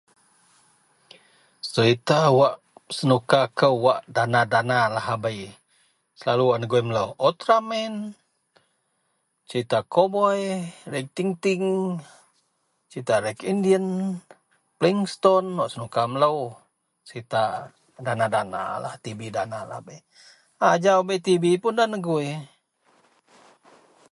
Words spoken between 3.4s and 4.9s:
kou wak dana-dana